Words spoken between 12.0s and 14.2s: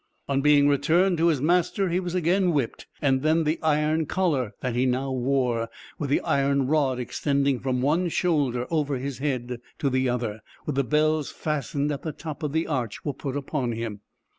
the top of the arch, were put upon him.